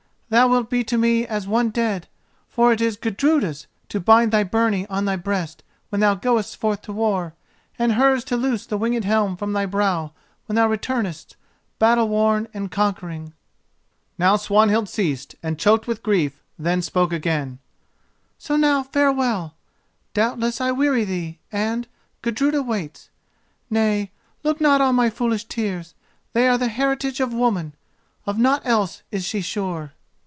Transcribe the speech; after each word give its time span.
Thou 0.33 0.47
wilt 0.47 0.69
be 0.69 0.81
to 0.85 0.97
me 0.97 1.27
as 1.27 1.45
one 1.45 1.71
dead, 1.71 2.07
for 2.47 2.71
it 2.71 2.79
is 2.79 2.95
Gudruda's 2.95 3.67
to 3.89 3.99
bind 3.99 4.31
the 4.31 4.45
byrnie 4.45 4.87
on 4.87 5.03
thy 5.03 5.17
breast 5.17 5.61
when 5.89 5.99
thou 5.99 6.15
goest 6.15 6.55
forth 6.55 6.81
to 6.83 6.93
war, 6.93 7.33
and 7.77 7.91
hers 7.95 8.23
to 8.23 8.37
loose 8.37 8.65
the 8.65 8.77
winged 8.77 9.03
helm 9.03 9.35
from 9.35 9.51
thy 9.51 9.65
brow 9.65 10.13
when 10.45 10.55
thou 10.55 10.67
returnest, 10.67 11.35
battle 11.79 12.07
worn 12.07 12.47
and 12.53 12.71
conquering." 12.71 13.33
Now 14.17 14.37
Swanhild 14.37 14.87
ceased, 14.87 15.35
and 15.43 15.59
choked 15.59 15.85
with 15.85 16.01
grief; 16.01 16.41
then 16.57 16.81
spoke 16.81 17.11
again: 17.11 17.59
"So 18.37 18.55
now 18.55 18.83
farewell; 18.83 19.55
doubtless 20.13 20.61
I 20.61 20.71
weary 20.71 21.03
thee, 21.03 21.39
and—Gudruda 21.51 22.63
waits. 22.63 23.09
Nay, 23.69 24.11
look 24.43 24.61
not 24.61 24.79
on 24.79 24.95
my 24.95 25.09
foolish 25.09 25.43
tears: 25.43 25.93
they 26.31 26.47
are 26.47 26.57
the 26.57 26.69
heritage 26.69 27.19
of 27.19 27.33
woman, 27.33 27.75
of 28.25 28.39
naught 28.39 28.61
else 28.63 29.03
is 29.11 29.25
she 29.25 29.41
sure! 29.41 29.91